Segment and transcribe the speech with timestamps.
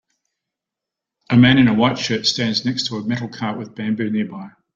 [1.29, 4.49] A man in a white shirt stands next to a metal cart with bamboo nearby.